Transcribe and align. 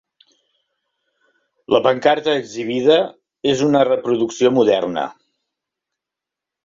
La 1.75 1.81
pancarta 1.87 2.33
exhibida 2.43 2.97
és 3.53 3.63
una 3.69 3.85
reproducció 3.91 4.53
moderna. 4.59 5.05